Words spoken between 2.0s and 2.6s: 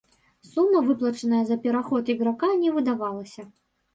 іграка,